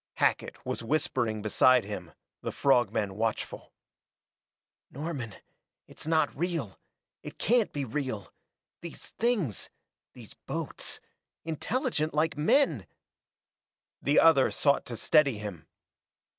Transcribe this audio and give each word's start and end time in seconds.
Hackett 0.15 0.65
was 0.65 0.81
whispering 0.83 1.43
beside 1.43 1.83
him, 1.85 2.13
the 2.41 2.51
frog 2.51 2.91
men 2.91 3.13
watchful. 3.13 3.71
"Norman, 4.89 5.35
it's 5.85 6.07
not 6.07 6.35
real 6.35 6.79
it 7.21 7.37
can't 7.37 7.71
be 7.71 7.85
real! 7.85 8.33
These 8.81 9.11
things 9.11 9.69
these 10.13 10.33
boats 10.33 10.99
intelligent 11.45 12.15
like 12.15 12.35
men" 12.35 12.87
The 14.01 14.19
other 14.19 14.49
sought 14.49 14.87
to 14.87 14.97
steady 14.97 15.37
him. 15.37 15.67